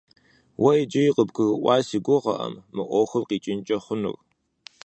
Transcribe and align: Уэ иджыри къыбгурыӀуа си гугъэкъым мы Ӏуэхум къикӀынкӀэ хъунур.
Уэ 0.61 0.73
иджыри 0.81 1.15
къыбгурыӀуа 1.15 1.75
си 1.87 1.97
гугъэкъым 2.05 2.53
мы 2.75 2.83
Ӏуэхум 2.89 3.23
къикӀынкӀэ 3.29 3.77
хъунур. 3.83 4.17